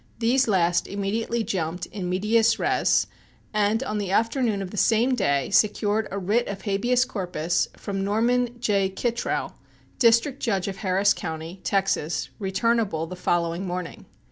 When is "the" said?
3.99-4.09, 4.71-4.75, 13.05-13.15